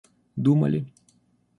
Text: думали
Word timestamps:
думали 0.41 0.83